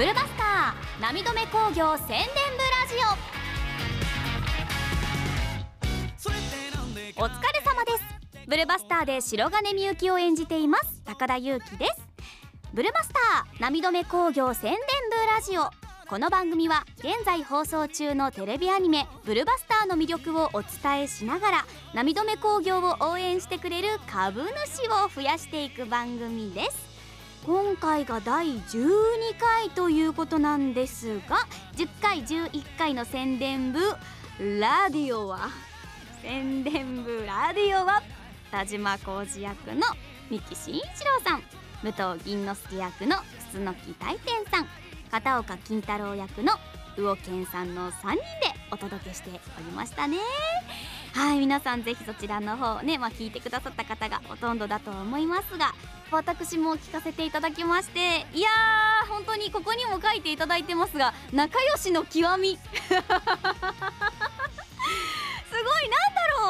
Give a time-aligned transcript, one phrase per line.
[0.00, 2.94] ブルバスター波止め工業宣伝部ラジ
[7.18, 7.22] オ。
[7.22, 8.46] お疲れ様です。
[8.48, 11.92] ブルバスターで白金みゆきを演じています高田裕希です。
[12.72, 14.80] ブルバスター波止め工業宣伝
[15.10, 15.68] 部ラジオ。
[16.08, 26.89] この番組は現在放送中のテレビアニメ「ブルバスター」の魅力をお伝えしながら波止め工業を応援してくれる株主を増やしていく番組です。
[27.46, 28.88] 今回が第12
[29.38, 31.36] 回ということなんですが
[31.76, 33.80] 10回11回の宣伝部
[34.58, 35.48] ラディオは
[36.22, 38.02] 宣伝部ラディオは
[38.50, 39.80] 田島浩二役の
[40.30, 41.42] 三木真一郎さん
[41.82, 43.16] 武藤銀之助役の
[43.52, 44.66] 楠木大天さん
[45.10, 46.52] 片岡金太郎役の
[47.00, 48.22] 魚健さんの3人で
[48.70, 50.18] お届けしておりましたね
[51.14, 55.74] はい皆さんぜひそちらの方ねまあ聞いてくださった方がほとんどだと思いますが
[56.12, 63.20] 私も聞かせていただきましていやー本当にここにも書いていただいてますが仲良しの極みすごいなんだ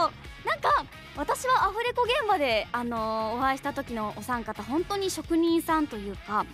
[0.02, 0.10] ろう
[0.50, 0.84] なんか
[1.16, 6.44] 私はアフレコ現場で、あのー、お会いした時のお三方本当に職人さんというか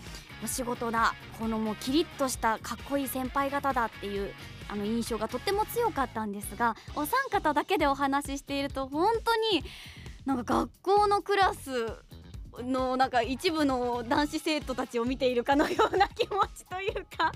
[0.45, 4.35] お仕事だこのもうキリッとしたかっこいい先輩方だっていう
[4.69, 9.65] あの印象がとっても強かったんですがお三方だけでお話ししていると本当に
[10.27, 11.71] なんか学校のクラス
[12.63, 17.33] のなんか一部の男子生徒たちを見ているかのような気持ちというか。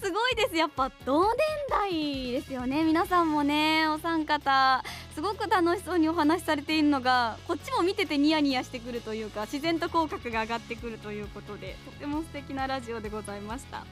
[0.00, 0.56] すごいです。
[0.56, 1.36] やっぱ同年
[1.68, 2.84] 代ですよね。
[2.84, 4.82] 皆さんもねお三方
[5.14, 13.84] すごく楽しそうにお話しされているのがこっちも見ててニヤニヤしてくるというか自然と口角が上がってくるということでとても素敵なラジオでございました。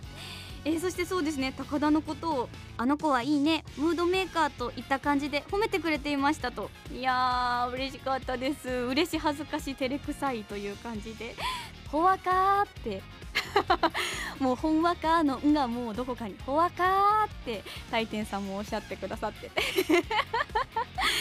[0.65, 6.71] えー、そしてそうですね高田のことをあの子はいいねムードメーカーといった感じで褒めてくれていましたと。
[6.93, 8.69] いやー嬉しかったです。
[8.69, 11.35] 嬉し恥ずかし照れくさいという感じで。
[11.91, 13.03] ほわかって。
[14.41, 19.51] もうほんわかの「ん」がもうどこかに「ほわか」って大天さんもおっしゃってくださって。
[19.51, 20.05] て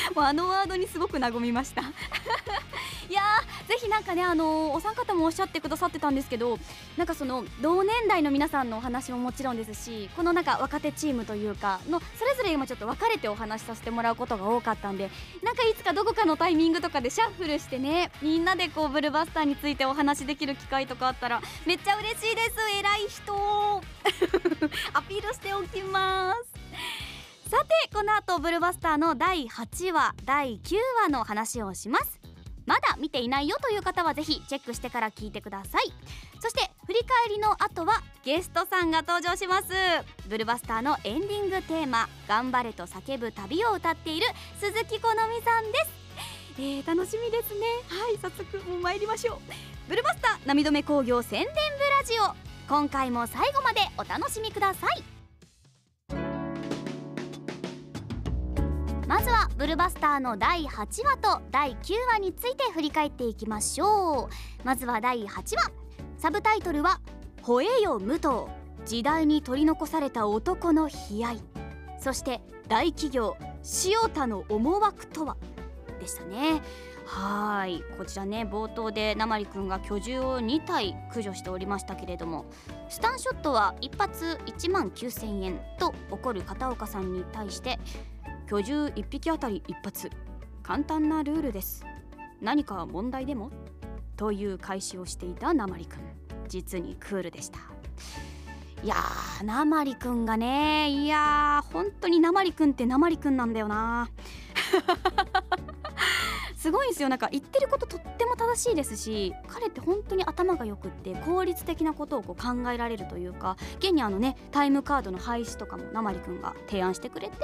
[0.15, 1.81] もうあのワードにすごく和みました。
[3.09, 6.57] いやーぜひなんかねあのー、お三方もおっしゃってくださってたんですけど
[6.97, 15.11] なんかその同年代の皆さんのお話ももちろんですしこのなんか若手チームというかのそれぞれ今ちょっと分かれてお話しさせてもらうことが多かったんで
[15.43, 22.55] なんかいつかどこかのタイミングとかでシャッフルしてねみんなでこうブルバスターについてお話できる機会とかあったらめっちゃ嬉しいです。
[22.77, 23.33] 偉い人
[24.93, 27.49] アピールしておきます。
[27.49, 32.19] さてこの後ブルバスターの第8話第9話の話をします。
[32.65, 35.93] まだ見ていないよという方はぜひチェックしてから聞いてください。
[36.41, 39.67] そして振り返りの後はゲストさんが登場します。
[40.27, 44.25] ブルバスターのエンディングテーマ「頑張れと叫ぶ旅」を歌っている
[44.59, 46.05] 鈴木好美さんです。
[46.57, 47.65] えー、楽しみですね。
[47.89, 49.37] はい早速もう参りましょう。
[49.89, 52.33] ブルバスター波止め工業宣伝部ラジオ。
[52.69, 55.03] 今回も最後までお楽しみください。
[59.05, 64.65] まずはブルバスターの第8話と第9話について振り返っていきましょう。
[64.65, 65.71] まずは第8話。
[66.17, 67.01] サブタイトルは
[67.43, 68.45] 「吠えよ武藤。
[68.85, 71.41] 時代に取り残された男の悲哀」
[71.99, 72.39] そして
[72.69, 73.35] 大企業
[73.83, 75.35] 塩田の思惑とは。
[76.05, 76.61] でしたね。
[77.05, 77.83] はい。
[77.97, 82.45] こちらね冒頭で鉛くんが居住を2体駆除しておりましたけれども
[82.89, 87.79] スタンショットは一発1万9000円と怒る片岡さんに対して
[88.47, 90.11] 居住1匹あたり一発。
[90.61, 91.83] 簡単なルールです。
[92.41, 93.51] 何か問題でも？
[94.17, 95.99] という開始をしていた鉛くん
[96.47, 97.59] 実にクールでした。
[98.83, 104.09] いやー鉛くんがねいやー本当に鉛くんって鉛くんなんだよな。
[106.65, 107.09] すごいんですよ。
[107.09, 117.35] なんか言ってることとっても正しいですし彼って本当に頭がよくって効率的なことをこう考えられるというか現にあのねタイムカードの廃止とかも鉛くんが提案してくれて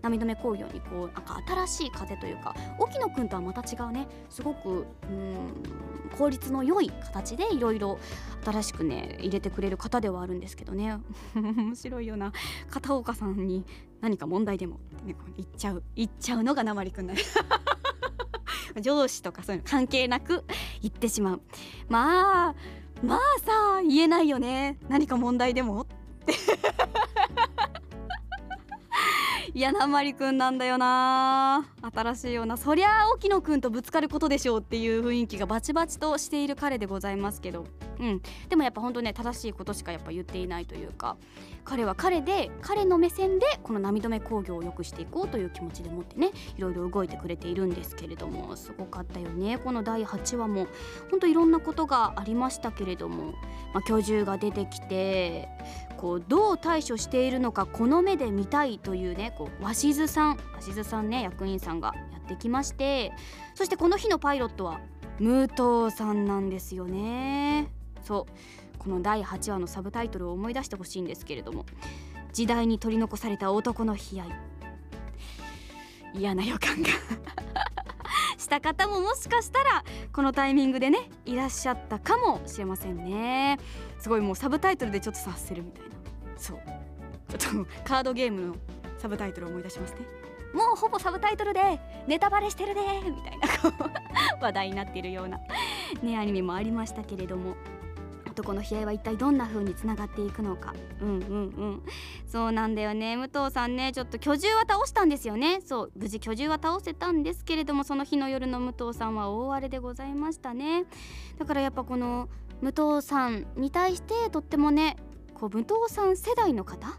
[0.00, 5.34] 波止工業にこうなんか新しい風というか沖野くんとはまた違うねすごくうん
[6.16, 7.98] 効率の良い形でいろいろ
[8.44, 11.00] 新しくね入れてくれる方ではあるんですけどね。
[11.34, 12.32] 面白いよな。
[12.70, 13.64] 片岡さんに
[14.00, 17.38] 何か問題でも、ね、言っちゃう言っちゃうのが鉛くんなんです。
[18.80, 20.44] 上司とかそういうの関係なく
[20.82, 21.40] 言ってしまう。
[21.88, 22.54] まあ
[23.02, 24.78] まあさ言えないよね。
[24.88, 25.96] 何か問題でもって。
[29.54, 31.66] 嫌なまりくんなんだよな。
[31.94, 37.66] 新しいようなそりゃ沖野くんとぶつかることでしょうっていう雰囲気がバチバチとしている彼でございますけど。
[38.00, 38.22] うん。
[38.48, 41.16] でもやっぱ本当ね正しいことしかやっぱ言っていないというか
[41.64, 49.58] 彼は彼で彼の目線でこの波止め工業を良くしていこうという気持ちでもってねいろいろ動いてくれているんですけれどもすごかったよね。
[49.58, 50.66] この第8話も。
[51.10, 53.32] 本当いろんなことがありましたけれども、
[53.72, 55.48] まあ、居住が出てきて
[55.96, 63.12] こうどう対処しているのかこの目で見たいというねこう鷲津さん鷲津さんね役員さんがやってきまして
[63.54, 64.80] そしてこの日のパイロットは
[65.20, 67.68] 武藤さんなんですよね。
[68.04, 68.78] そう。
[68.78, 71.66] この第8話のサブタイトルを思い出してほしいんですけれども
[72.32, 74.28] 時代に取り残された男の悲哀。
[76.14, 76.88] 嫌な予感が。
[78.38, 83.58] した方ももしかしたらこのタイミングでねいらっしゃったかもしれませんね。
[83.98, 85.90] すごいもうサブタイトルでちょっと察せるみたいな。
[86.36, 86.60] そう。
[87.36, 88.56] ちょっとカードゲームの
[88.98, 89.98] サブタイトル思い出しますね。
[90.52, 93.48] もうほぼサブタイトルでネタバレしてるでみたいな
[94.40, 95.38] 話題になっているような
[96.02, 97.56] ねアニメもありましたけれども。
[98.40, 100.72] 男の悲哀は一体どんな風につながっていくのか。
[101.00, 101.16] うんうんう
[101.70, 101.82] ん。
[102.24, 103.16] そうなんだよね。
[103.16, 105.60] 武藤さんねちょっと居住は倒したんですよね。
[105.64, 110.84] そう無事居住は倒せたんですけれどもその日の夜の武藤さんは大荒れでございましたね。
[111.36, 112.28] だからやっぱこの
[112.62, 114.96] 武藤さんに対してとってもね
[115.34, 116.96] こう武藤さん世代の方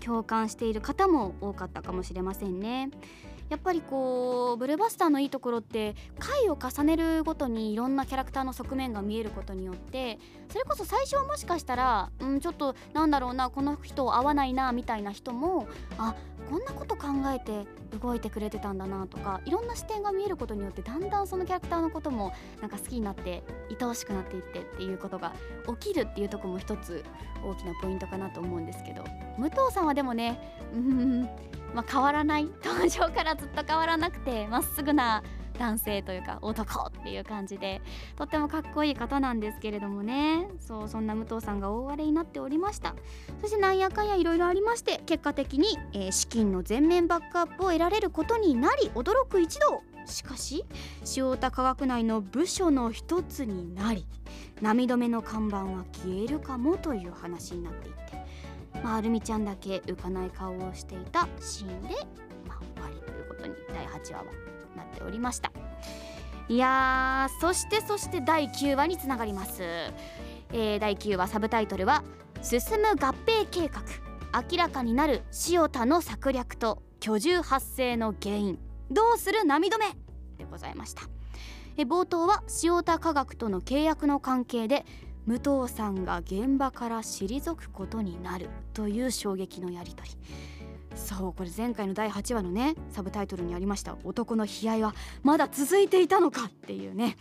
[0.00, 2.90] 共感している方も多かったかもしれませんね。
[3.48, 16.16] やっぱりこうブルーバスターのいいところって回を重ねるごとにいろんなキャラクターの側面が見えることによってそれこそ最初はもしかしたら、うん、ちょっとなんだろうなこの人合わないなみたいな人もあ
[16.48, 17.66] こんなこと考えて
[17.98, 23.42] 動いてくれてたんだなとかいろんな視点が見えることによってだんだんそのキャラクターのこともなんか好きになって
[23.80, 25.32] 愛おしくなっていってっていうことが
[25.80, 27.04] 起きるっていうとこも一つ
[27.44, 29.04] 大きなポイントかなと思うんですけど
[29.38, 30.40] 武藤さんはでもね
[30.74, 31.28] うん
[31.74, 32.48] まあ、変わらない。
[32.64, 35.22] 登場からずっと変わらなくてまっすぐな
[35.56, 37.80] 男性というか男っていう感じで
[38.16, 40.48] とってもかっこいい方なんですけれどもね。
[40.60, 42.94] そうそんな武藤さんが大荒れになっておりました。
[43.40, 49.82] そしてなんやかんやいろいろありまして結果的に、えー、資金の全面バックアップを得られることになり驚く一同。
[50.06, 50.64] しかし
[51.16, 54.06] 塩田科学内の部署の一つになり
[54.62, 58.06] 波止めの看板は消えるかもという話になっていて
[58.82, 61.88] まあ、アルミちゃんだけ浮かない顔をしていたシーンで、
[62.46, 64.45] まあ、終わりということに第8話は。
[64.76, 65.50] なっておりました。
[66.48, 69.62] いやそしてそして第9話につながります、
[70.52, 72.04] えー、第9話サブタイトルは
[72.42, 73.82] 「進む合併計画。
[74.50, 78.58] 明らかになる塩田の策略と居住発生の原因。
[78.90, 79.86] どうする波止め」
[80.38, 81.02] でございました。
[81.76, 84.84] え冒頭は塩田科学との契約の関係で
[85.26, 90.16] 武藤さんが現場から退くことになるという衝撃のやり取り。
[90.96, 97.16] そうこれ前回の第8話のねサブタイトルにありました男の悲哀はまだ続いていたのかっていうね。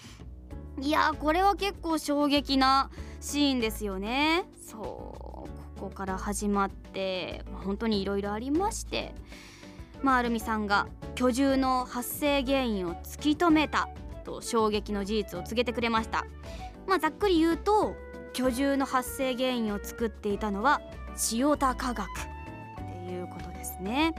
[0.82, 2.90] いやこれは結構衝撃な
[3.22, 4.44] シーンですよね。
[4.60, 9.14] そうここから始まって、まあ、本当にいろいろありまして
[10.02, 13.90] まあアルミさんが居住の発生原因を突き止めた
[14.24, 16.26] と衝撃の事実を告げてくれました。
[16.88, 17.96] まあ、ざっくり言うと
[18.34, 20.82] 居住の発生原因を作っていたのは
[21.32, 22.35] 塩田科学。
[23.06, 24.14] いうことですね。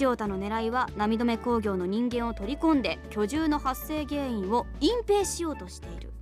[0.00, 6.12] 塩田の狙いは波止め工業の人間を取り込んで居住の発生原因を隠蔽しようとしている。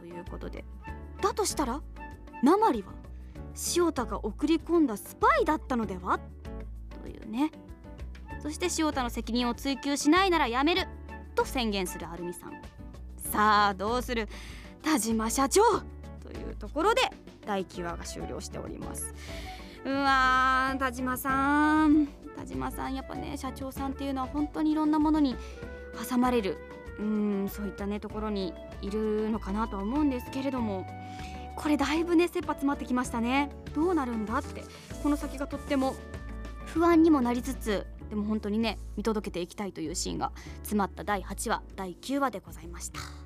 [0.00, 0.64] ということで。
[1.22, 1.80] だとしたら
[2.42, 2.92] 鉛は
[3.76, 6.20] 塩田が送り込んだスパイだったのでは？
[7.02, 7.52] というね。
[8.42, 10.86] そして塩田の責任を追及しないならやめる。
[11.34, 12.52] と宣言するアルミさん。
[13.18, 14.28] さあどうする？
[14.82, 15.62] 田島社長！
[16.20, 17.02] というところで
[17.46, 19.14] 第9話が終了しております。
[19.86, 22.08] うわー田島さん。
[22.36, 25.36] 田島さんやっぱね社長さんっていうのは本当にいろんなものに
[26.10, 26.58] 挟まれる。
[26.98, 28.52] うんそういったねところに
[28.82, 30.86] いるのかなとは思うんですけれども。
[31.54, 33.48] これだいぶね切羽詰まってきましたね。
[33.74, 34.64] どうなるんだって。
[35.04, 35.94] この先がとっても
[36.66, 43.25] 不安にもなりつつでも本当にね見届けていきたいというシーンが詰まった第8話第9話でございました。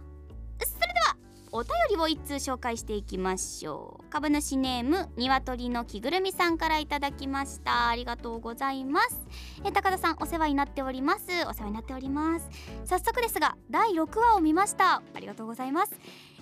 [1.52, 4.10] お便りを一通紹介していきましょう。
[4.10, 7.88] 株主ネーム鶏の着ぐるみさんからいただきました。
[7.88, 9.20] ありがとうございます。
[9.64, 11.26] え高田さんお世話になっております。
[11.48, 12.48] お世話になっております。
[12.84, 15.02] 早速ですが第6話を見ました。
[15.14, 15.92] ありがとうございます。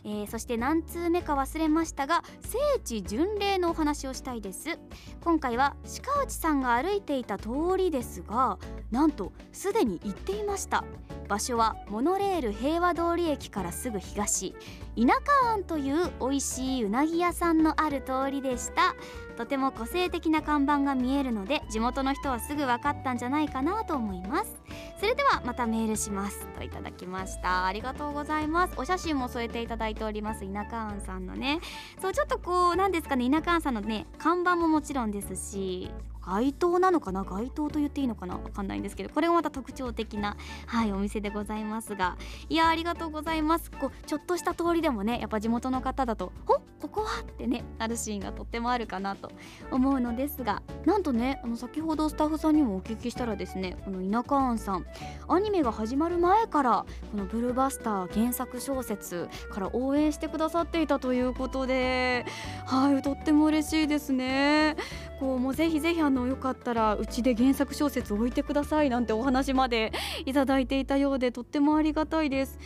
[0.05, 4.79] えー、そして何通目か忘れましたが聖地巡礼のお話をしたいです。
[5.23, 5.75] 今回は
[6.05, 8.59] 鹿内さんが歩いていた通りですが
[8.91, 10.85] なんとすでに行っていました。
[11.29, 14.55] 場所はモノレール平和通り駅からすぐ東
[14.97, 18.97] 田舎庵という美味しいうなぎ屋さんのある通りでした。
[19.37, 24.61] とても個性的な看板が見えるので地元の人はすぐ分かったんじゃないかなと思います。
[24.99, 26.45] それではまたメールします。
[26.59, 27.67] といただきました。
[27.67, 28.75] ありがとうございます。
[28.77, 31.61] お写真も添えていただいております田舎庵さんのね。
[32.03, 35.93] そうちょっとこうなんですかね田舎庵さんのね看板ももちろんですし
[36.29, 37.25] 街灯なのかな？
[37.25, 38.35] 街灯と言っていいのかな？
[38.35, 42.17] わかんないんですけどこれもまた特徴的なはいお店でございますが。
[42.49, 43.71] いやありがとうございます。
[43.71, 49.33] こうちょっとした通りでもねやっぱ地元の方だと「おここは?」ってねあるシーンがとってもあるかなと
[49.71, 50.63] 思うのですが。
[50.85, 54.85] なんとねあの先ほどスタッフさんにもお聞きしたらですねこの田舎庵さん。
[55.29, 62.27] アニメが始まる前からこの「ブルーバスター」原作小説から応援してくださっていたということで。
[62.67, 64.77] はいとっても嬉しいですね。
[65.21, 69.93] こうもうぜひぜひあののよかったらうちで原作小説置いてくださいなんてお話まで
[70.27, 72.59] いただいていたようでとってもありがたいです。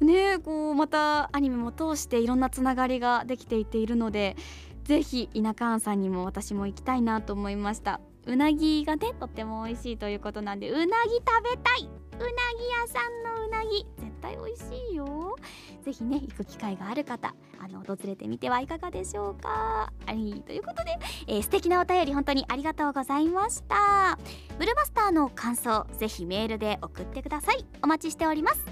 [0.00, 4.36] ねこうまたアニメも通していろんなつながりができていっているので
[4.84, 11.88] ぜひ田舎庵さんにも私も行きたいなと思いましたうなぎがねとっても美味しいということなんでうなぎ食べたい。
[12.12, 13.86] うなぎ屋さんのうなぎ。
[13.96, 15.34] 絶対美味しいよ。
[15.82, 19.90] ぜひね行く機会がある方あの訪れてみてはいかがでしょうか。
[20.04, 24.18] はいということで、えー、素敵なお便り本当にありがとうございました。
[24.58, 27.64] ブルーバスターの感想ぜひメールで送ってください。
[27.82, 28.66] お待ちしております。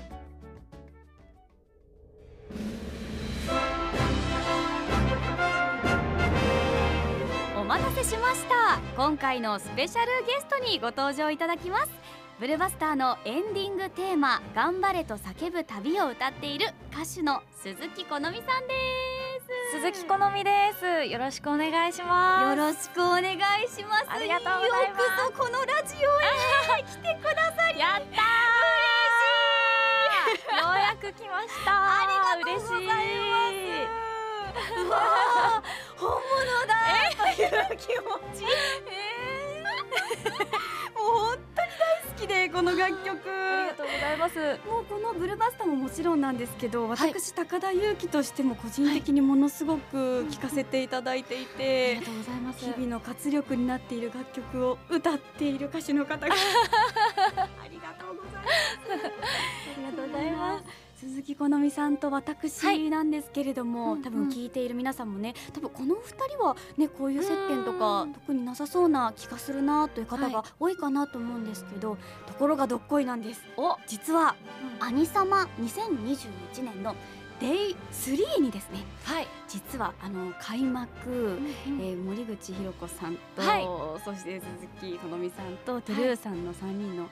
[7.67, 8.79] 待たせしました。
[8.97, 11.91] 今回のスペシャルゲストにご登場いただきます。
[12.39, 18.43] ブルーバスターのエンディングテーマ「頑張れと叫ぶ旅」を歌っている歌手の鈴木好美さんで
[19.73, 19.81] す。
[19.81, 21.05] 鈴木好美です。
[21.11, 22.57] よろしくお願いします。
[22.57, 23.37] よろしくお願い
[23.69, 24.05] します。
[24.11, 25.03] ありがとうございます。
[25.03, 26.85] よくぞこのラジオへ。
[26.85, 27.81] 来てくださり。
[27.81, 28.67] やったー。
[30.55, 33.46] ようやく来ましたありがとうございます
[34.77, 36.21] 本物
[36.67, 36.75] だ
[37.17, 38.03] という気持
[38.35, 38.45] ち、
[38.87, 40.29] えー、
[40.95, 43.37] もう本当に大好きでこの楽曲。
[43.37, 44.39] ありがとうございます。
[44.69, 52.65] もうこのブルーバスターももちろんなんですけど、私、高田裕樹としても個人的にものすごく聴かせていただいていて、ありがとうございます。
[52.65, 56.35] 日々の活力になっている楽曲を歌っている歌手の方が。
[56.35, 58.57] ありがとうございます。
[58.93, 68.13] ありがとうございます鈴木好美さんと私なんですけれども、はい多分聞いている皆さんもね多分このお二人はねこういう接点とかうん。
[68.13, 71.97] 特になさそうな気がするなという方が多いかなと思うんですけど、
[72.27, 73.43] ところがどっこいなんです。
[73.57, 73.77] お。
[73.87, 74.37] 実は
[74.81, 76.95] 「アニサマ2021年の
[77.41, 79.27] デイ3にですねはい。
[79.47, 83.65] 実はあの開幕、えー森口博子さんと、はい。
[84.05, 84.41] そして
[84.81, 87.09] 鈴木このみさんと TRUEさんの3人の、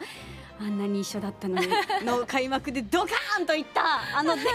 [0.61, 1.69] あんなに一緒だったのに
[2.05, 3.83] の開幕でドカーンといった
[4.19, 4.51] あの デイ3の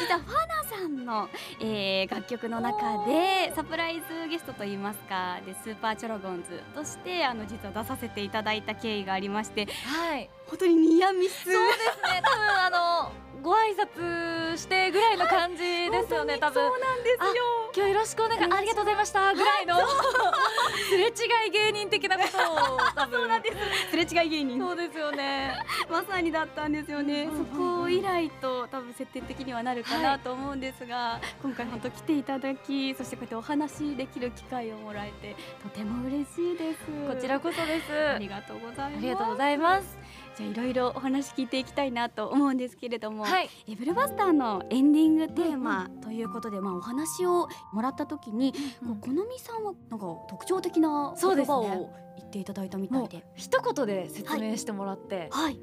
[0.00, 1.28] 実はファナさんの、
[1.60, 10.28] えー楽曲の中でサプライズゲストといいますかでスーパーチョロゴンズとしてあの実は出させていただいた経緯がありましてはい。
[10.46, 11.44] 本当にニアミス。
[11.44, 12.22] そうですね。
[12.22, 13.12] 多分あの
[13.44, 16.54] ご挨拶してぐらいの感じですよね、多分。
[16.54, 17.44] そうなんですよ。
[17.76, 19.76] 今日よろしくお願いありがとうございましたぐらいの、
[20.88, 23.20] すれ違い芸人的なことを多分。
[23.20, 23.90] そうなんです。
[23.90, 24.58] すれ違い芸人。
[24.58, 25.58] そうですよね。
[25.90, 36.78] まさにだったんですよね、うんそこ以来と多分設定的にはなるかなと思うんですが、今回本当来ていただきそしてこうやってお話できる機会をもらえてとても嬉しいです。
[37.06, 37.92] こちらこそです。
[37.92, 38.96] ありがとうございます。
[38.96, 43.50] ありがとうございますじゃあいろいろお話聞いていきたいなと思うんですけれども、はい。
[43.68, 48.58] えブルーバスターのエンディングテーマということで、まあお話をもらった時に、こ
[48.92, 55.58] う好みさんはなんか特徴的な言葉を言っていただいたみたもいうで、一言で説明してもらって、はい、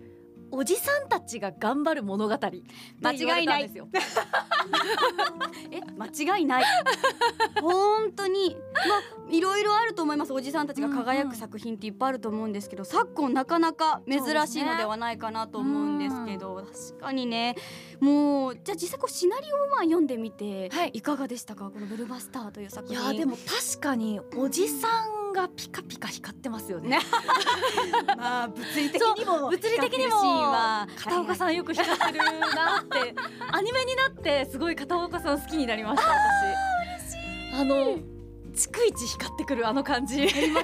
[0.52, 2.34] おじさんたちが頑張る物語。
[2.34, 2.52] って
[3.18, 3.88] 言われたんですよ。
[5.72, 6.64] え間違いない。
[7.62, 8.58] 本当に。
[8.74, 10.34] まあいろいろあると思います。
[10.34, 17.56] おじさんたちが輝く作品っていっぱいあると思うんですけど、昨今なかなか珍しいのではないかなと思うんですけど確かにね。
[18.02, 20.90] もうじゃあ実際こうシナリオをまあ読んでみて、はい。
[20.94, 21.70] いかがでしたか？
[21.72, 26.90] この「ブルーバスター」という作い品やでも確かにおじさんがピカピカ光ってますよね。
[26.90, 27.00] ね。
[28.18, 33.16] まあ物理的にも物理的にも片岡さんよく光ってるなって
[33.52, 37.62] アニメになってすごい片岡さん好きになりました私。
[37.62, 37.76] あの
[38.54, 40.24] 逐一光ってくるあの感じ。
[40.24, 40.62] ありま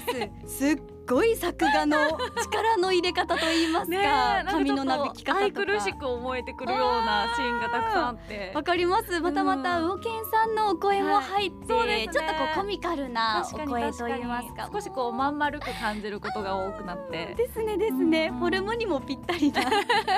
[0.48, 0.58] す。
[0.58, 1.98] すっごい作画の
[2.42, 5.66] 力の入れ方と言いますか、髪のなびき方愛とか。
[5.66, 8.52] くるしく思えてくるようなシーンがたくさんあって。
[8.54, 9.20] わかります。
[9.22, 12.10] またまたうん魚健さんのお声も入って、はいね。
[12.12, 14.70] ちょっとこうコミカルなお声と言いますか。
[14.72, 17.34] 少しこうまん丸く感じることが多くなって。
[17.38, 18.40] ですねですね、うん。
[18.40, 19.62] フォルムにもぴったりな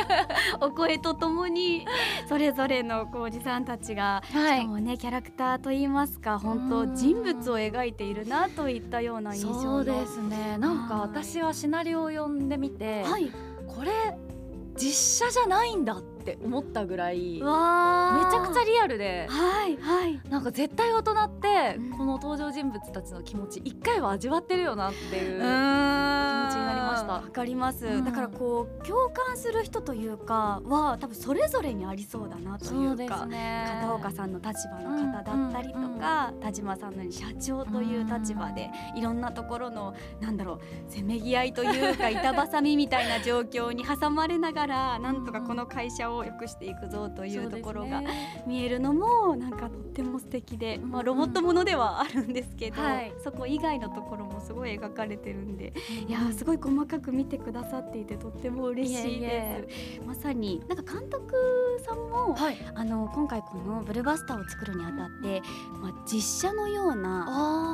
[0.60, 1.86] お声とともに
[2.28, 6.96] それぞれのこうおじさんたちが、はしかもねキャラクターと言いますか本当うん。
[6.96, 10.58] 人物を描いているなといったような印象のそうですね。
[10.58, 13.32] なんなんか私はシナリオを読んでみて、はい。
[13.68, 13.92] これ
[14.76, 19.28] 実写じゃないんだって思ったぐらいめちわゃくちゃリアルで。
[19.30, 20.22] はいはい。
[20.30, 21.92] なんか絶対大人ってうん。
[21.92, 25.46] この登場人物たちの気持ち一回は味わってるよなっていう気持ちに
[26.66, 27.14] なりました。
[27.14, 28.06] わかります、うん。
[28.06, 33.66] だからこう共感する人というかは多分それぞれにありそうだなというかね。
[33.82, 48.02] 片岡さんの立場の方だったりとか、田島さんのように社長という立場で、いろんなところのなんだろうせめぎ合いというか板挟みみたいな状況に挟まれながらなんとかこの会社を良くしていくぞというところが
[48.46, 53.14] 見えるのもなんかとっても素敵で、うんまあ、ロボットものではあるんですけど、はい。
[53.24, 55.74] そこ以外のところもすごい描かれてるんで
[56.08, 59.68] いやーすごい細かく見てくださっていてとっても嬉しいで
[60.00, 60.06] す。
[60.06, 61.34] まさになんか監督
[61.86, 62.58] さんもはい。
[62.76, 65.42] あの今回このブルーバスターを作るにあたって、
[65.82, 67.26] まあ、実写のような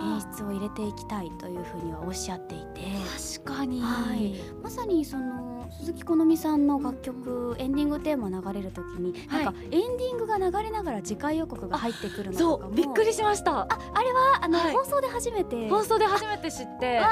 [0.04, 2.82] 演あ出を入れていきたいというふうにはおっしゃっていて。
[2.82, 4.36] ー確かに、はい。
[4.62, 9.46] まさにその鈴木好美さんの楽曲エンディングテーマ流れる時に、はい。
[9.46, 12.72] なんかエンディングが流れながら次回予告が入ってくるのとそかも。
[12.72, 12.76] う。
[12.76, 13.62] びっくりしました。
[13.62, 14.74] ああれはあの、はい。
[14.74, 15.70] 放送で初めて。
[15.70, 17.00] 放送で初めて知って。
[17.00, 17.10] あ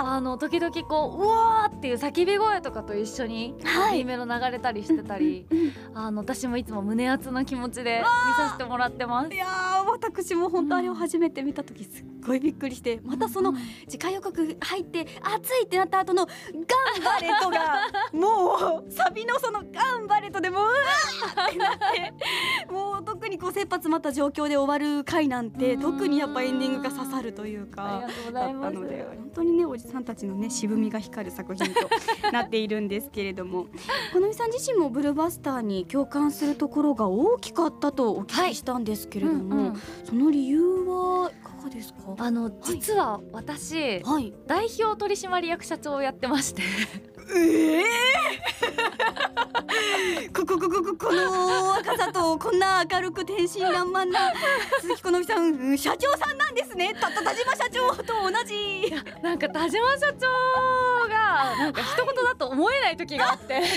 [0.00, 4.04] あの時々こううわーっていう叫び声とかと一緒にはい。
[4.04, 9.32] ロ流れたりしてたり、ーうんあの私もいつも胸熱な気持ちで見させてもらってます。
[9.34, 9.36] い。
[9.36, 13.56] やー私も本当あれを初めて見た時すっごいびっくりしてまたそのうん。
[13.88, 21.78] 次回予告入って熱いってなった後のガンバレットが もうサビのそのガンバレットでもううわーってなっ
[22.66, 25.80] てもう特にこう切羽詰まった状況で終わる回なんてうん。
[25.80, 28.48] 特にやっぱエンディングが刺さるというかだっ。
[28.48, 31.80] たので本当にねおじさんたちのね渋みが光る作品と
[32.32, 33.66] なっているんですけれども
[34.12, 41.98] このみさん自身もブルーバスターに共感するところが大きかったとお聞きしたんですけれども、その理由はいかがですか？
[42.18, 44.32] あの実は私、はい。
[44.46, 46.62] 代表取締役社長をやってまして
[47.34, 47.84] ええ
[50.34, 54.32] ここここここの若さとこんな明るく天真爛漫な
[54.80, 56.94] 鈴木好美さん社長さんなんですね。
[56.94, 58.90] た田島社長と同じ。
[59.22, 60.26] なんか田島社長
[61.08, 63.60] がなんか一言だと思えない時があって。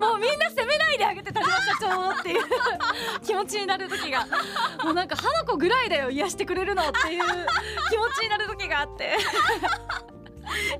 [0.00, 2.42] もうみんな責めないであげて田島社長っていう
[3.24, 4.26] 気持ちになる時が。
[4.84, 7.24] もうなんか花子ぐらいだよ癒してくれるのっていう
[7.90, 9.16] 気持ちになる時があって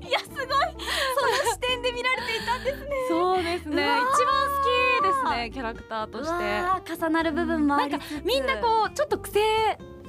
[0.01, 0.37] いやすごい。
[0.37, 2.89] その視点で見られていたんですね。
[3.09, 3.83] そうですね。
[3.83, 4.11] 一番好
[4.63, 6.95] きですねキャラクターとして。
[6.95, 8.21] 重なる部分もありつつ。
[8.25, 9.39] みんなこうちょっと癖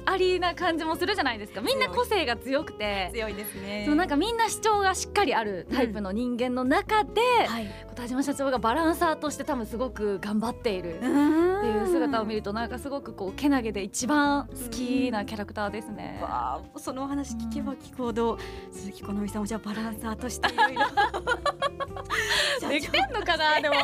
[0.05, 1.61] ありな感じもするじゃないですか。
[1.61, 3.09] みんな個性が強くて。
[3.13, 3.83] 強いですね。
[3.85, 7.67] そうなんかみんな主張がしっかりあるタイプの人間の中で、はい。
[7.95, 16.19] 田島社長がバランサーとして多分すごく頑張っているってういう姿を見るとなんかすごくこうけなげで一番好きなキャラクターですね。
[16.21, 18.37] わあそのお話聞けば聞くほど、
[18.71, 20.81] 鈴木好美さんもじゃあバランサーとしていろいろ。
[22.69, 23.75] できてんのかなでも。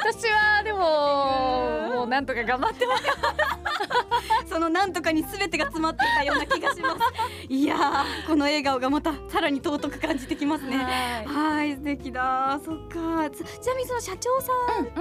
[0.00, 3.04] 私はでももうなんとか頑張ってます。
[4.48, 6.96] そのなんとかに全てが詰まっていたような気がします。
[7.48, 10.76] いやーこの笑顔がまたさらに尊く感じてきますね。
[10.76, 11.26] はい。
[11.26, 12.60] はい素敵だ。
[12.64, 13.30] そっか。
[13.30, 14.52] つちなみにその社長さ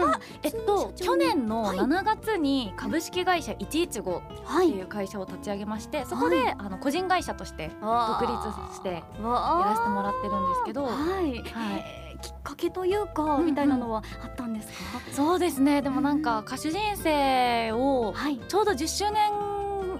[0.01, 1.77] んうんえっと去年のはい。
[1.77, 4.19] 7月に株式会社115は
[4.57, 8.33] っていう会社を立ち上げましてそこで、あの個人会社として独立
[8.75, 11.43] してやらせてもらってるんですけど、はい、はい。
[11.45, 13.45] えーきっかけというか、うんうん。
[13.45, 14.99] みたいなのはあったんですか？
[15.11, 15.83] そうですね。
[15.83, 18.39] でもなんか歌手人生をはい。
[18.47, 19.31] ちょうど10周年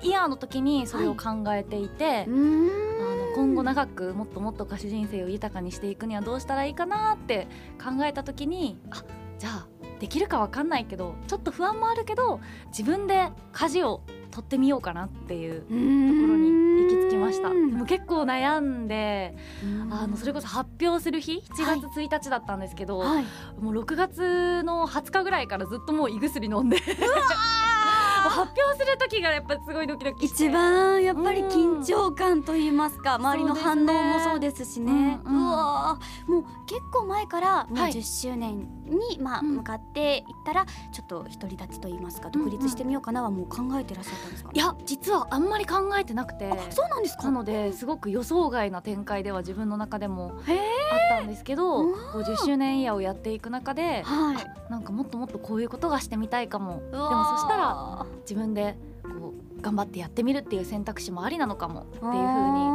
[0.04, 2.88] イヤーの時にそれを考えていて、うーん。
[2.98, 7.48] あの今後長くもっともっと歌手人生を豊かにしていくにはどうしたらいいかなって
[7.82, 9.04] 考えた時にあ
[9.38, 9.68] じゃあ
[10.00, 16.50] できるかわかんないけどちょっと不安もあるけど自分で舵を取ってみようかなっていうところに
[16.84, 17.50] 行き着きました。
[17.50, 19.36] でも結構悩んで
[19.90, 23.26] あのそれこそ発表する日7月1日だったんですけど、はい。
[23.60, 26.86] もう6月の20日ぐらいからずっともう胃薬飲んでもう
[28.30, 35.20] 発表する時がやっぱすごいドキドキ一番やっぱり緊張感と言いますか、周りの反応もそうですしね。
[35.24, 35.36] ううん。
[35.36, 37.92] うんわーもう結構前からもうはい。
[37.94, 39.56] 10周年に、まあうん。
[39.58, 47.24] 向かっていったらちょっと独り立ちと言いますか独立してみようかなはもう考えてらっしゃったんですか、いや実はあんまり考えてなくてあそうなんですか？
[47.24, 54.72] なのですごく予想外な展開では自分の中でもあったんですけどうわー50周年イヤーをやっていく中ではい。
[54.72, 56.82] なんかもっともっとこういうことがしてみたいかも。
[56.92, 62.20] ででもそしたら自分でこう頑張ってやってみるっていう選択肢もありなのかもっていう風に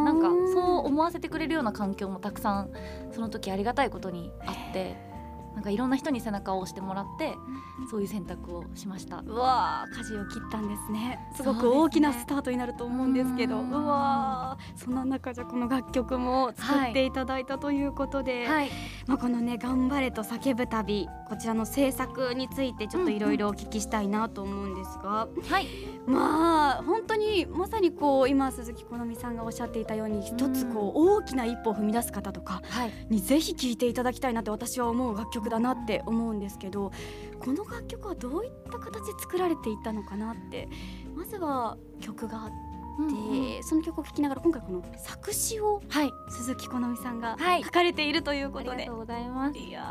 [0.05, 2.71] なんかそう思わせてくれるような環境もたくさん
[3.13, 4.97] その時ありがたいことにあって
[5.55, 7.37] なんかいろんな人に背中を押してもらって
[7.91, 9.23] そういう選択をしました。
[9.27, 11.19] うわー舵を切ったんですね。
[11.37, 18.71] すごく大きなスタートになると思うんですけどううんわーそんな中じゃこの楽曲も作っていただいたということで、はい。
[19.07, 25.67] まあ、このね「頑張れと叫ぶ旅」こちらの制作についてちょっといろいろお聞きしたいなと思うんですが、はい。
[26.07, 32.91] まあ本当にまさにこう今鈴木好美さんがおっしゃっていたように一つこう大きな一歩を踏み出す方とかはい。
[33.09, 36.93] にぜひ聴いていただきたいなって私は思う楽曲だなって思うんですけど
[37.41, 40.69] この楽曲はどういった形で作られていったのかなって
[41.15, 46.11] まずは曲があって、その曲を聴きながら今回この作詞をはい。
[46.29, 47.65] 鈴木好美さんがはい。
[47.65, 49.59] 書かれているというあことで、りがとうございます。
[49.59, 49.83] い、や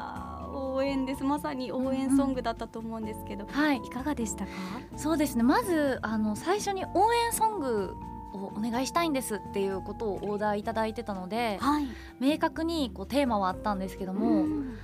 [0.47, 1.23] ー応援です。
[1.23, 3.77] まさに応援ソングだったと思うんですけど、はい。
[3.77, 4.51] いかがでしたか？
[4.97, 5.43] そうですね。
[5.43, 7.95] まずあの最初に応援ソング
[8.33, 11.87] をお願いしたいんですっていうことをオーダーいただいてたのではい。
[12.19, 14.77] 明確にこうテーマはあったんですけども、うん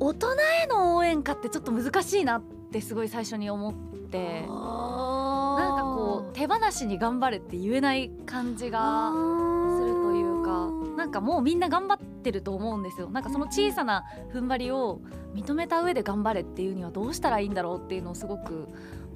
[0.00, 0.28] 大人
[0.62, 3.74] への応援歌ってちょっと難しいなってすごい最初に思っ
[4.10, 13.10] てなんかこう手放しに頑張れって言えない感じがするというかなんかもうみんな頑張ってると思うんですよ。
[13.10, 15.00] なんかその小さな踏ん張りを
[15.34, 18.68] 認めた上で頑張れっていうにはどうしたらいいんだろうっていうのをすごく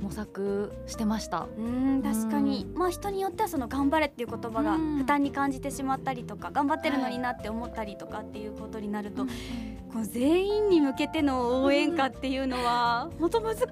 [0.02, 1.46] 模索してました。
[1.56, 4.98] うん確かに、まあ人によってはその頑張れっていう言葉がうん。
[4.98, 9.24] 負担に感じてしまったりとか、頑張ってるのになって思ったりとかっていうことになると、
[9.92, 13.62] こう全員に向けての応援歌っていうのは本当難し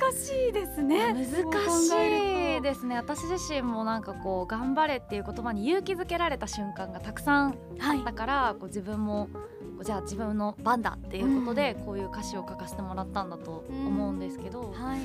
[0.48, 1.12] いですね。
[1.12, 2.96] 難しいですね。
[2.96, 9.28] 私自身もなんかこう頑張れっていう言葉に勇気づけられた瞬間がたくさんはいだからこう自分も
[9.82, 15.00] じゃあ自分の番だっていうことでこういう歌詞を書かせてもらったんだと思うんですけど、はい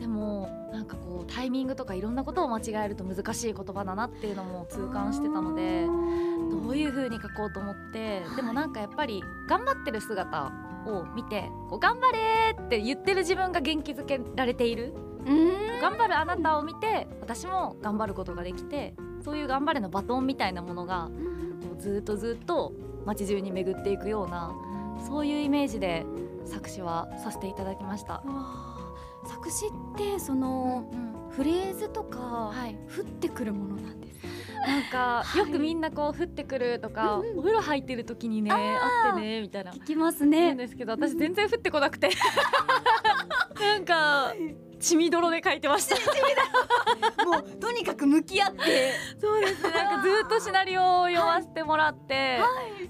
[0.00, 10.52] でもなんかこうタイミングとかいろんなことを間違えると難しい言葉だなっていうのも痛感してたのでどういう風に書こうと思ってでもなんかやっぱり頑張ってる姿
[10.86, 14.94] を見てこう頑張れーって言ってる自分が元気づけられている。
[15.26, 15.80] うん。
[15.82, 21.10] 頑張るあなたを見て私も頑張ることができてそういう頑張れのバトンみたいなものが
[21.62, 22.72] こうずっとずっと
[23.04, 24.54] 街中に巡っていくような
[25.06, 26.06] そういうイメージで
[26.46, 28.22] 作詞はさせていただきました。
[29.26, 30.90] 作詞ってその
[31.30, 34.20] フレーズとかはい、降ってくるものなんです。
[34.20, 34.26] か。
[34.66, 35.38] なんか、はい。
[35.38, 39.72] よくみんなこう降ってくるとか、お風呂入ってる時にねあってねみたいな。
[39.72, 40.54] 聞きますね。
[40.54, 42.10] ですけど私全然降ってこなくて。
[43.60, 44.34] なんか
[44.80, 45.96] 血みどろで書いてました。
[47.24, 48.94] もうとにかく向き合って。
[49.20, 49.62] そうです。
[49.62, 52.40] ねなんかずっとシナリオを読ませてもらって、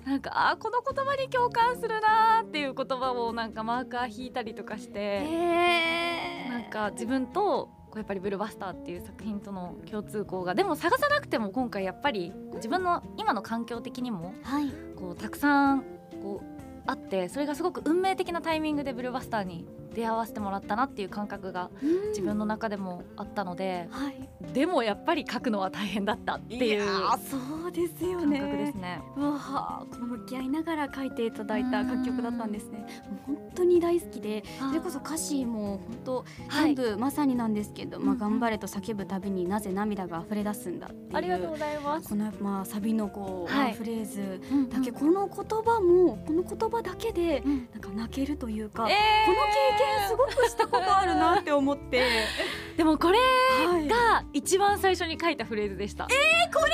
[0.07, 5.01] なんかあーこの言葉に共感するなーっていう言葉をなんかマーカー引いたりとかして。
[5.01, 6.51] へー。
[6.51, 10.55] なんか自分とこうやっぱり「ブルーバスター」っていう作品との共通項が。
[10.55, 14.73] でも探さなくても今回やっぱり自分の今の環境的にもはい。
[14.97, 15.83] こうたくさん
[16.23, 21.71] こうあってそれがすごく運命的なタイミングでブルーバスターに出会わせてもらったなっていう感覚が
[22.11, 24.29] 自分の中でもあったので、はい。
[24.53, 26.83] でもやっぱり書くのは大変だったっていう
[27.31, 27.37] そ
[27.69, 28.41] うですよ感ね。
[28.41, 29.01] 覚ですね。
[29.17, 32.79] うわあ、こう向き合いながら書いていただいた楽曲だったんですね。
[33.27, 41.17] もう本当に大好きで、それこそ歌詞も本当はい全部まさになんですけど、まあうんうん頑張れと叫ぶたびになぜ涙が溢れ出すんだっていう。
[41.17, 42.09] ありがとうございます。
[42.09, 48.95] このまあサビのこう、はいフレーズうんだけ、この言葉もこの言葉だけでうんなんか泣けるというか、え
[49.27, 52.01] この経験すごくしたことあるなって思って。
[52.01, 56.07] ー でもこれはいが一番最初に書いたフレーズでした。
[56.11, 56.71] えー、これ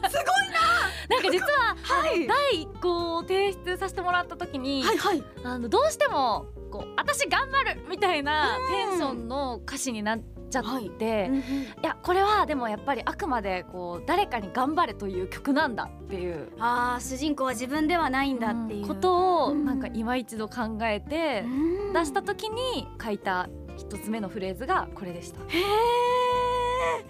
[0.00, 0.08] が？
[0.10, 0.60] すごいな。
[1.08, 5.22] なんか実ははい第一項を提出させてもらった時に、はいはい。
[5.44, 10.18] あのどうしてもこう私頑張るみたいなテンションの歌詞になっ
[10.50, 10.64] ちゃっ
[10.98, 11.40] て、うんうん。
[11.40, 11.44] い
[11.82, 16.48] やこれはでもやっぱりあくまでこう誰かに頑張れという曲なんだっていう。
[16.58, 18.86] ああ主人公は自分ではないんだっていう。
[18.86, 19.64] ことをうん。
[19.64, 21.92] なんか今一度考えてうん。
[21.94, 25.40] 出した時に書いた一つ目のフレーズがこれでした。
[25.40, 27.04] へえ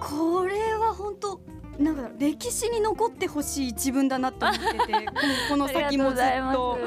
[0.00, 1.40] これは本当
[1.78, 6.78] なんか歴史に残ってほしい一文だなと思っててこのこの先もずっと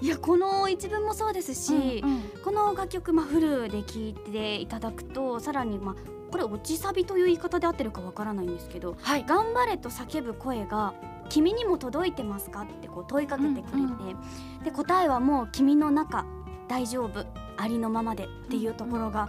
[0.00, 2.22] いやこの一文もそうですし、うんうん。
[2.44, 5.94] この楽曲、まあ、フルで聴いていただくとさらに、まあ、
[6.30, 10.94] これ落ちサビという言い方で合ってるかわからないんですけどはい「頑張れ」と叫ぶ声が
[11.28, 13.96] 「君にも届いてますか?」ってこう問いかけてくれて、うん
[14.64, 16.24] で答えはもう「君の中
[16.68, 17.24] 大丈夫
[17.56, 19.28] ありのままで」っていうところが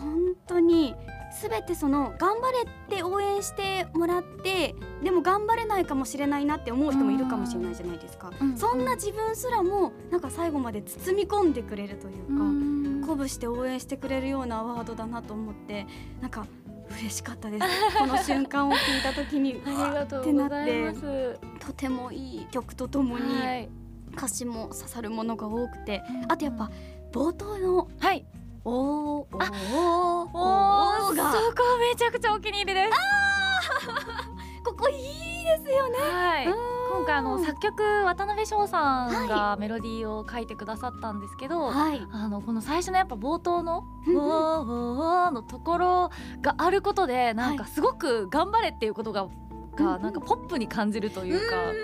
[0.00, 0.94] 本当に
[1.40, 15.86] 全てその頑張れって応援してもらってでも頑張れないかもしれないなって思う人もいるかもしれないじゃないですか、うんそんな自分すらもなんか最後まで包み込んでくれるというか、うん鼓舞して応援してくれるようなワードだなと思って
[16.20, 16.46] なんか
[16.90, 17.64] 嬉しかったです。
[17.98, 21.38] この瞬間を聞いた時に ありがとうってなっございまてす。
[21.66, 23.68] とてもいい曲とともに、はい、
[24.14, 26.70] 歌詞も刺さるものが多くてあとやっぱ
[27.12, 28.26] 冒頭のはい
[28.68, 31.24] 「おーおーおーおが。
[31.24, 32.92] ーそこめちゃくちゃお気に入りです。
[34.62, 35.98] ここいいですよね。
[35.98, 36.46] はい。
[36.46, 42.06] 今回あの作曲渡辺翔さんはがメロディーを書いてくださったんですけど、はい。
[42.12, 46.10] あのこの最初のやっぱ冒頭の「うんウォーウォーウォー」のところ
[46.42, 49.28] があることでなんかすごく頑張れっていうことが
[49.76, 51.74] がなんかポップに感じるというかなん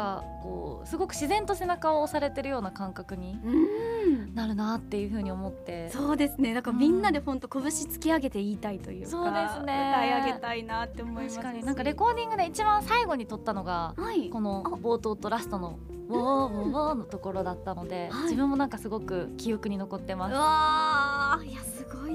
[0.00, 4.34] かこうすごく自然と背中を押されてるような感覚にうん。
[4.34, 5.90] なるなっていうふうに思って。
[5.90, 6.54] そうですね。
[6.54, 9.92] だからみんなで本当拳突き上げて言いたいというかそうですね。
[9.92, 11.64] 歌い上げたいなって思います確かに。
[11.64, 14.30] なんかレコーディングで一番最後に撮ったのがはい。
[14.30, 18.22] この冒頭とラストの「ウォーウォーウォー」のところだったので、はい。
[18.24, 20.32] 自分もなんかすごく記憶に残ってます。
[20.32, 21.46] うわー。
[21.50, 21.60] いや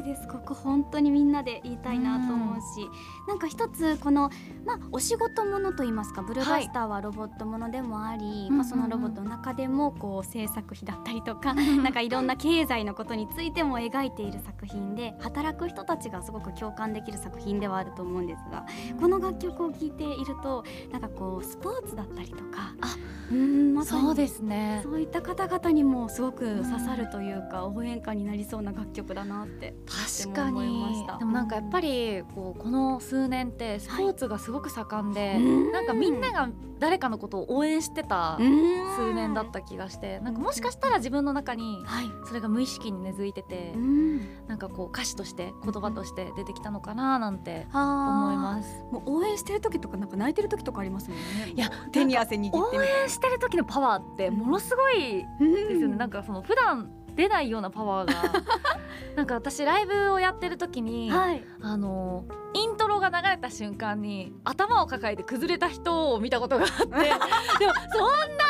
[0.06, 0.28] です。
[0.28, 2.88] ここ本当にみんなで言いたいなと思うし、
[3.28, 4.30] なんか一つこの
[4.66, 18.66] まあお仕事ものといいますかブルーバスターはロボットものでもあり、まあそのロボットの中でもこう制作費だったりとかなんかいろんな経済のことについても描いている作品で働く人たちがすごく共感できる作品ではあると思うんですが
[19.00, 22.96] この楽曲を聴いているとなんかこうスポーツだったりとかあ
[23.32, 24.82] うんまそうですね。
[24.84, 29.74] そういった方々にもすごく刺さるというか、応援歌になりそうな楽曲だなって
[30.22, 31.06] 確かに。
[31.20, 35.72] でもなんかやっぱりこうこの数年ってスポーツがすごく盛んで、うん。
[35.72, 48.84] なんかみんなが誰かのことを応援してた数数年だった気がしてなんかもしかしたら自分の中にはい、それが無意識に根付いててうん、なんかこう歌詞として言葉として出てきたのかななんて思思います。
[48.92, 51.54] もう応援してる時とかなんか泣いてる時とかありますもんね。
[51.56, 58.44] いや手に汗握ってみ応援してる時のパワーってものすごいですよね、なんかその普段出ないようなパワーが。
[59.16, 61.44] なんか私ライブをやってる時に、はい。
[61.62, 68.46] あのイントロが流れた瞬間に頭を抱えて崩れた人を見たことがあって でもそんな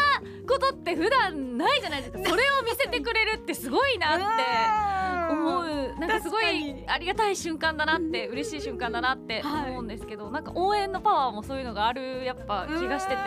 [0.48, 2.20] ことって普段ないじゃないですか。
[2.30, 5.66] それを見せてくれるってすごいなって思う。
[6.00, 6.86] なんかすごいに。
[6.88, 13.22] ありがたい瞬間だなって嬉しい瞬間だなって思うんですけど、なんか応援のパワーもそういうのがあるやっぱ気がしてて。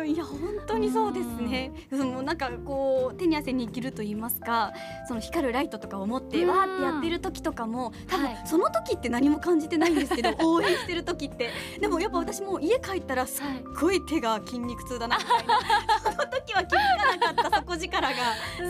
[0.00, 0.10] うん。
[0.10, 1.72] いや本当にそうですね。
[1.90, 4.72] そのなんかこう手に汗握ると言いますか
[5.08, 6.48] その光るライトとかを持ってうん。
[6.48, 8.42] わーってやってる時とかも多分はい。
[8.46, 11.50] その時って何も感じてないんですけど 応援してる時って。
[11.80, 15.58] でもやっぱ私も家帰ったらすっはいごい手が筋肉痛だなみたいな。
[16.00, 18.14] その時は気づかなかった 底力が。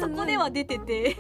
[0.01, 1.17] そこでは出てて。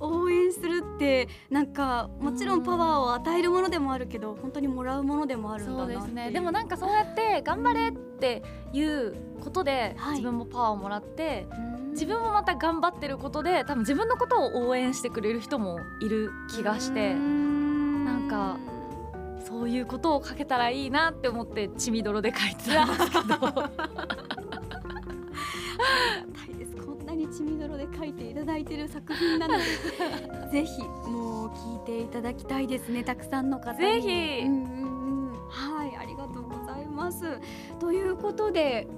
[0.00, 6.30] 応援するってなんかもちろんパワーを与えるものでもあるけど本当にもらうものでもあるんだなってですね。
[6.30, 11.82] でもなんかそうやって頑張れっていうことではい自分もパワーをもらって、うん。
[11.92, 18.56] 自分もまた頑張ってることで多分自分のことを応援してくれる人もいる気がしてなんか
[19.46, 23.24] そういうことを書けたらいいなって思って血みどろで書いてたんですけど。
[26.32, 26.76] 大です。
[26.76, 29.64] こんなに血みどろで書いていただいてる作品なので
[30.50, 33.78] ぜひもう聞いていただきたいですねたくさんの方に。
[33.78, 34.46] ぜひ。
[34.46, 35.48] うんうんうん。
[35.48, 37.38] はいありがとうございます。
[37.78, 38.88] ということで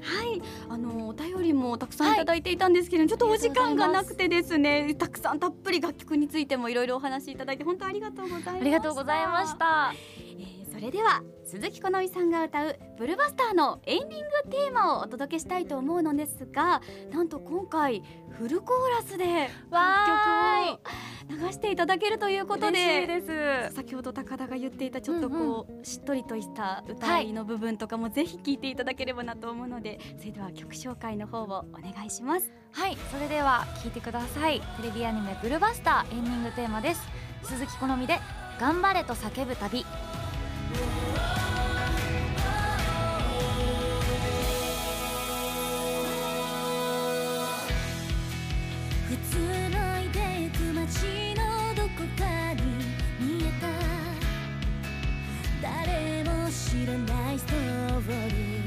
[0.00, 2.16] はい、あのお便りもたくさんい。
[2.16, 8.60] ただいていたんですけれど、ちょっとお時間がなくてですねたくさんたっぷり楽曲についてもいろいろお話しいただいて本当ありがとうございました。
[8.60, 9.94] ありがとうございました。
[9.94, 18.04] えーそれでは鈴木好美さんが歌うブルバスターのエンディングテーマをお届けしたいと思うのですがなんと今回
[18.38, 19.50] フルコーラスで
[21.26, 31.48] 曲を流していただけるということ嬉しいで先ほど高田が言っていたちょっとこう、しっとりとした歌いの部分とかもぜひ聴いていただければなと思うのでそれでは曲紹介の方をお
[31.82, 32.52] 願いします。
[32.70, 32.96] はい。
[33.10, 34.60] それでは聞いてください。
[34.60, 37.00] テレビアニメブルバスターエンディングテーマです。
[37.42, 38.18] 鈴木好美で
[38.60, 39.84] 頑張れと叫ぶ旅
[56.78, 58.57] 知らないストーリー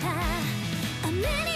[0.00, 1.08] た。
[1.08, 1.49] 雨に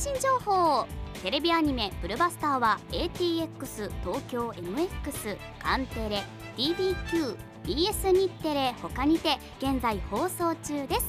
[0.00, 0.86] 送配信情報。
[1.22, 6.24] テレビアニメ「ブルバスター」は ATX 東京 MX カンテレ
[6.56, 11.06] DBQ BS 日テレ他にて現在放送中です。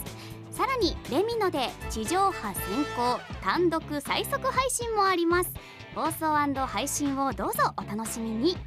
[0.52, 2.64] さらにレミノで地上波先
[2.98, 5.54] 行単独最速配信もあります。
[5.96, 6.34] 放送
[6.68, 8.58] 配信をどうぞお楽しみに。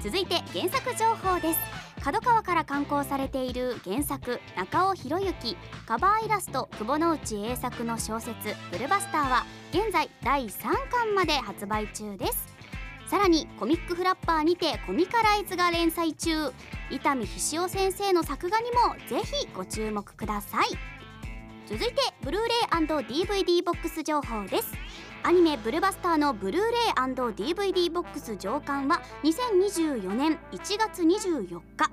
[0.00, 1.87] 続いて原作情報です。
[2.08, 12.56] 角川から刊行されている原作中尾博之カバーイラスト久保之内英作の小説「ブルバスター」は現在第3巻まで発売中です。
[13.08, 16.50] さらにコミックフラッパーにてコミカライズが連載中。
[16.90, 20.97] 伊丹菱夫先生の作画にもぜひご注目ください。
[21.68, 22.50] 続いてブルーレイ
[22.86, 24.72] &DVD ボックス情報です。
[25.22, 31.90] アニメ「ブルバスター」のブルーレイ &DVD ボックス上巻は2024年1月24日。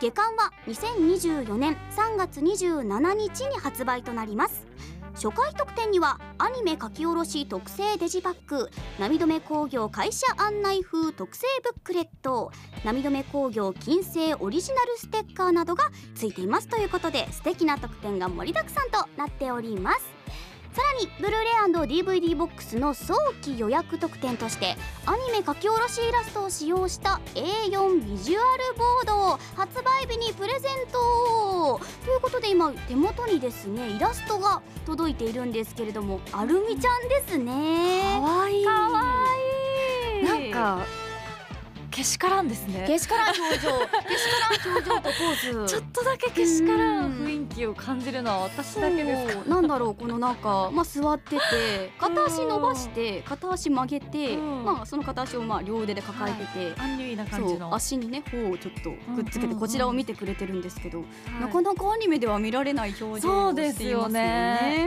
[0.00, 4.66] 下巻は2024年3月27日に発売となります。
[5.14, 12.50] 初回特典にはアニメ書き下ろし特製デジバック波止め工業会社案内風特製ブックレット
[12.84, 16.68] 波止め工業金星オリジナルステッカーなどがついています。
[16.68, 20.22] ということで素敵な特典が盛りだくさんとなっております。
[20.72, 38.14] さらにブルーレイ &DVD ボックスの早期予約特典としてアニメ書き下ろしイラストを使用した A4 ビジュアルボードを発売日にプレゼントということで今手元にですねイラストが届いているんですけれどもアルミちゃんですね。
[38.14, 39.02] かわいいかわ
[40.16, 40.24] いい。
[40.24, 41.01] なんか
[41.92, 42.84] けしからんですね。
[42.86, 43.58] けしからん表情。
[43.58, 43.68] けしか
[44.64, 45.68] らん表情とポーズ。
[45.76, 49.44] ちょっとだけけしからん雰囲気を感じるのは私だけですか。
[49.44, 51.92] なんだろうこのなんか、まあ、座ってて。
[51.98, 54.64] 片足伸ばして片足曲げて、うん。
[54.64, 57.74] まあ、その片足をまあ両腕で抱えてて、アンニュイな感じの。
[57.74, 61.04] 足にね頬をちょっとくっつけてこちらを見てくれてるんですけど、は
[61.38, 61.40] い。
[61.42, 64.22] なかなかアニメでは見られない表情をですよしていますよね。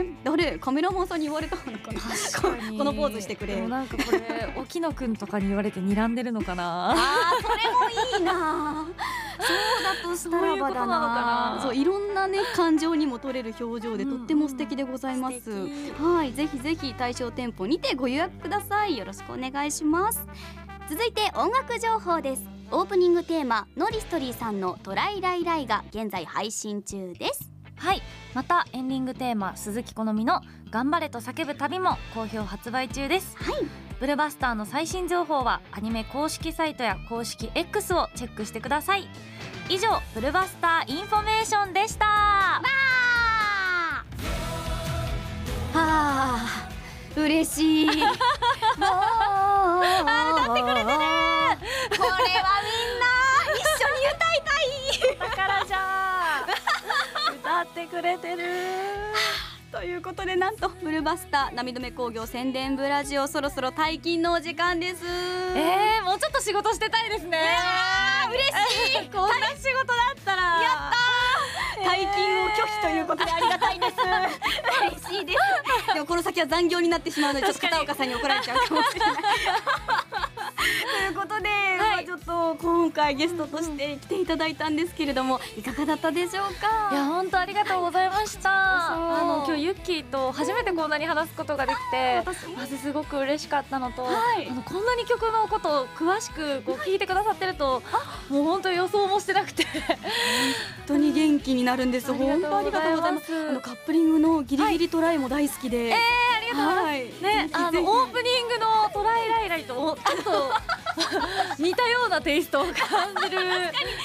[0.02, 0.06] ね。
[0.24, 0.58] 誰？
[0.58, 2.00] カメラマンさんに言われたのかな？
[2.00, 2.78] 確かに。
[2.78, 3.54] このポーズしてくれ。
[3.54, 6.95] でもなんかこれ沖野くんとかに言われて睨んでるのかな？
[6.96, 8.86] あーそれもいいな。
[9.38, 18.96] そうだとしたらばだなそういろんなね感情にも取れる表情でうんとっても素敵でございます、はいぜひぜひ対象店舗にてご予約ください。
[18.96, 20.26] よろしくお願いします。
[20.88, 22.42] 続いて音楽情報です。
[22.70, 27.50] オープニングテーマ NORISTRYさんのトライライライが現在配信中です。
[27.76, 28.02] はい
[28.34, 30.40] またエンディングテーマ鈴木このみの
[30.70, 33.36] 頑張れと叫ぶ旅も好評発売中です。
[33.36, 39.08] はいブルバスターの最新情報はアニメ公式サイトや公式 X をチェックしてください。
[39.68, 42.04] 以上ブルバスターインフォメーションでした。
[42.04, 42.62] は
[45.74, 46.68] あ
[47.16, 47.86] 嬉しい。
[47.88, 48.06] もう。
[50.06, 50.92] あ歌ってくれてね。
[50.92, 53.06] これはみんな
[53.54, 55.16] 一緒に歌いたい。
[55.30, 56.46] だからじゃあ。
[57.32, 58.42] 歌ってくれてる。
[59.86, 65.04] いうことでなんとブルバスター涙目工業宣伝部ラジオそろそろ退勤のお時間です。
[65.54, 67.38] えー、もうちょっと仕事してたいですね。
[68.30, 69.08] 嬉しい。
[69.14, 70.42] こんな仕事だったら。
[70.42, 71.84] やったー。
[71.84, 73.92] 退勤を拒否ということでありがたいです。
[75.06, 75.94] 嬉しいです。
[75.94, 79.16] でもこの先は残業になってしまうのでちょっと片岡さんに怒られちゃうかもしれない。
[80.98, 81.48] ということで、
[82.16, 86.90] っと今回ゲストとして来ていただいたんですけれどもいかがだったでしょうか？
[86.92, 88.94] いや本当ありがとうございました。
[88.94, 92.22] あの今日ユッキーと初めてこんなに話すことができて
[92.56, 94.10] まずすごく嬉しかったのと、は
[94.40, 94.48] い。
[94.48, 97.82] あのこんなに曲のことを詳しくこう聞いてくださってると
[98.28, 99.64] もう本当予想もしてなくて。
[99.64, 102.12] 本当に元気になるんです。
[102.12, 103.48] 本当ありがとうございます。
[103.48, 105.88] あのカップリングのギリギリトライも大好きで。
[105.88, 107.36] えー、ありがとうございます、はい。
[107.36, 110.52] ね、あのオープニングのトライライライとちょっと
[111.58, 112.72] 似たようなテイストを感
[113.28, 113.38] じる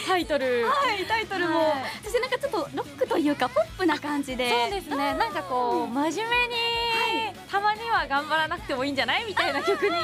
[0.07, 0.65] タイトル。
[0.65, 1.73] はいタイトルも、はい。
[2.03, 4.49] そしてなんかちょっとロックというかポップな感じで。
[4.49, 9.25] そうですね、なんかこう真面目に、たまには頑張らなくてもいいんじゃない？
[9.25, 10.01] みたいな曲になっ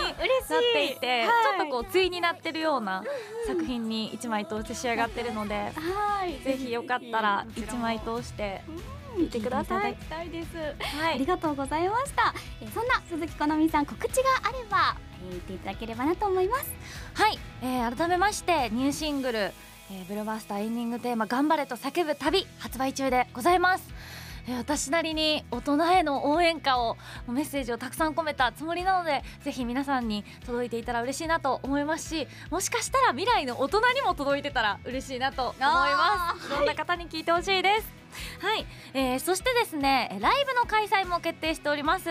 [0.74, 1.28] ていて、はい。
[1.28, 3.04] ちょっとこう対になってるような
[3.48, 6.39] 作品に一枚通して仕上がってるので、はい。
[6.43, 8.62] ぜひよかったら一枚通して
[9.18, 9.82] 見てください。
[9.82, 10.58] ただきたいです。
[10.58, 12.34] はありがとうございました。
[12.62, 16.72] えーそんな鈴木好美さん告知があれば、えー言っていただければなと思います。
[17.13, 23.86] はい、えー改めましてニューシングル、えーブルーバースターエンディングテーマ「頑張れと叫ぶ旅」発売中でございます、
[24.47, 26.95] えー私なりに大人への応援歌を
[27.28, 36.47] メッセージをたくさん込めたつもりなのでぜひ皆さんに届いていたら嬉しいなと思いますしもしかしたら未来の大人にも届いてたら嬉しいなと思います。
[36.47, 37.91] いろんな方に聞いてほしいです。
[38.39, 42.09] はい、えーそしてですねライブの開催も決定しております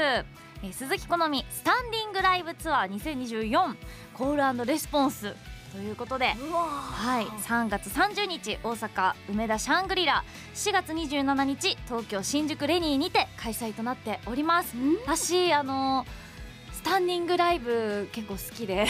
[0.63, 3.77] えー鈴木好みスタンディングライブツアー2024
[4.15, 5.35] コールレスポンス。
[5.73, 10.25] ということではい、3月30日大阪梅田シャングリラ。
[10.55, 14.75] 4月27日東京新宿レニーにて開催となっております。
[14.75, 14.97] うん。
[15.03, 16.07] 私あの
[16.73, 18.87] スタンディングライブ結構好きで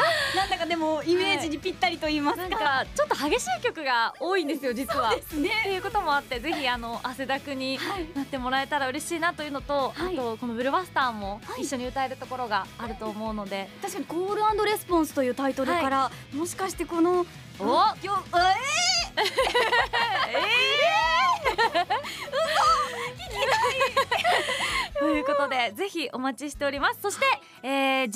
[0.36, 2.42] なんだかでもイメージにぴったりと言いますか。
[2.42, 5.14] なんかちょっと激しい曲が多いんですよ実は。
[5.14, 5.50] ですね。
[5.60, 8.06] っていうこともあってぜひあの汗だくにはい。
[8.14, 17.26] なってもらえたら嬉しいなというのと、はいあとこのブルバスターもはい一緒に歌えるところがあると思うので、確かにコールレスポンスというタイトルから、もしかしてこの
[17.58, 18.24] およ
[25.00, 27.00] ということでぜひお待ちしております。
[27.00, 27.24] そして、
[27.62, 28.10] えー、12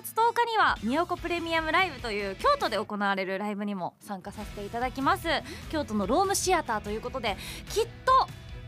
[0.00, 5.26] 月10日には「みよこプレミアムライブ」という京都で行われるライブにも参加させていただきます。
[5.70, 7.36] 京都のロームシアターということで
[7.70, 7.88] きっ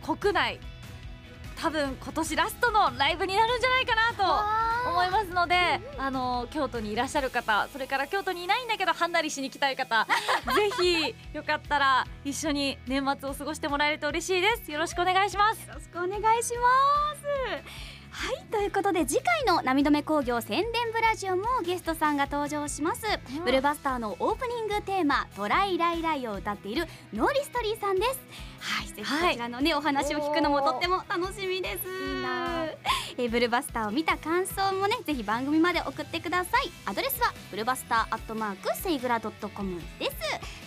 [0.05, 0.59] と国内
[1.61, 5.55] 多分今年ラストのライブになるんじゃないかなと思いますので
[5.99, 10.07] あの京都にいらっしゃる方それから京都にいないんだけどはんなりしに来たい方
[10.55, 14.73] ぜひよかったら一緒に年末を過ごしてもらえると嬉しいです。
[14.73, 15.69] よろしくお願いします。
[15.69, 18.00] ろしくお願いします。
[18.11, 23.45] はいということで次回の涙目工業宣伝ブラジオもゲストさんが登場します、ん。
[23.45, 28.21] ブルーバスターのオープニングテーマ「トライライライ」を歌っているNORISTRYさんです。
[28.61, 29.29] はいぜひはい。
[29.31, 31.79] こちらのね、お話を聞くのもとっても楽しみです。
[33.17, 36.71] えーブルバスターを見た感想もねぜひ番組まで送ってください。
[36.87, 40.13] アドレスはブルバスターアットマークセイグラドットコムです。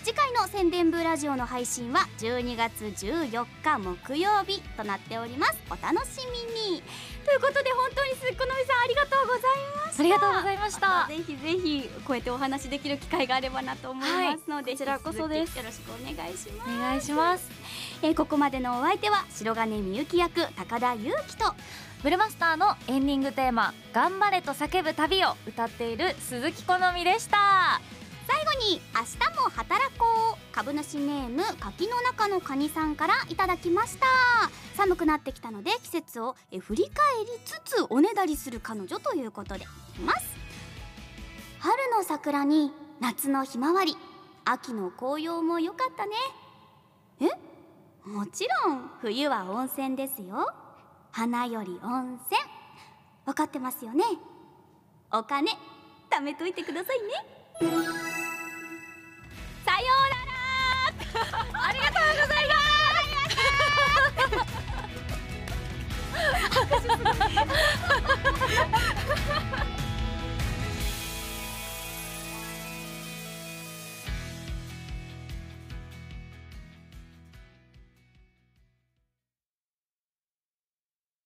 [0.03, 5.57] 次回の宣伝部ラジオの配信は12月14日木曜日となっております。
[5.69, 6.83] お楽しみに
[7.25, 9.41] ということで本当に鈴木このみさんありがとうござい
[9.85, 10.03] ました。
[10.03, 11.07] ありがとうございました。
[11.07, 15.57] ぜひぜひこうやってお話できる機会があればなと思いますので、こちらこそです。
[15.57, 16.69] よろしくお願いします。
[16.69, 17.49] お願いします。
[18.01, 21.53] えーここまでのお相手は白金みゆき役高田裕樹と
[22.03, 27.79] ブルマスターのエンディングテーマ「頑張れと叫ぶ旅」を歌っている鈴木好みでした
[28.27, 34.05] 最後に明日も働こう株主ネーム柿の中のカニさんからいただきました。
[34.75, 40.35] 寒くなってきたので季節をえ振り返りつつおねだりする彼女ということでいきます。
[41.59, 43.95] 春の桜に夏のひまわり
[44.45, 46.15] 秋の紅葉も良かったね。
[47.21, 47.25] え？
[48.09, 48.91] もちろん。
[49.01, 50.51] 冬は温泉ですよ。
[51.11, 52.41] 花より温泉。
[53.25, 54.03] 分かってますよね？
[55.11, 55.51] お金
[56.09, 57.42] 貯めといてくださいね。
[57.59, 57.69] さよ
[59.65, 59.69] う
[60.09, 60.33] なら。
[61.67, 62.63] ありがとうございます。
[66.49, 66.87] 拍手す